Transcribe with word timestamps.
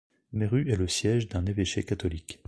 Meru 0.33 0.67
est 0.67 0.77
le 0.77 0.87
siège 0.87 1.27
d'un 1.27 1.45
évêché 1.45 1.83
catholique. 1.83 2.39